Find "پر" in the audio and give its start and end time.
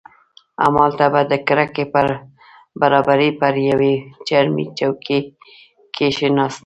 1.93-2.07, 3.39-3.53